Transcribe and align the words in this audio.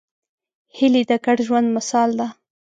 هیلۍ 0.77 1.03
د 1.09 1.11
ګډ 1.25 1.37
ژوند 1.47 1.67
مثال 1.77 2.09
ده 2.19 2.27